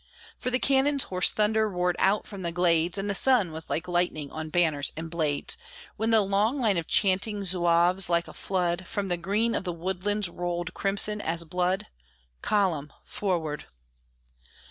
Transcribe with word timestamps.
For 0.39 0.49
the 0.49 0.57
cannon's 0.57 1.03
hoarse 1.03 1.31
thunder 1.31 1.69
roared 1.69 1.95
out 1.99 2.25
from 2.25 2.41
the 2.41 2.51
glades, 2.51 2.97
And 2.97 3.07
the 3.07 3.13
sun 3.13 3.51
was 3.51 3.69
like 3.69 3.87
lightning 3.87 4.31
on 4.31 4.49
banners 4.49 4.91
and 4.97 5.11
blades, 5.11 5.57
When 5.95 6.09
the 6.09 6.21
long 6.21 6.59
line 6.59 6.77
of 6.77 6.87
chanting 6.87 7.45
Zouaves, 7.45 8.09
like 8.09 8.27
a 8.27 8.33
flood, 8.33 8.87
From 8.87 9.09
the 9.09 9.17
green 9.17 9.53
of 9.53 9.63
the 9.63 9.71
woodlands 9.71 10.27
rolled, 10.27 10.73
crimson 10.73 11.21
as 11.21 11.43
blood 11.43 11.85
"Column! 12.41 12.91
Forward!" 13.03 13.67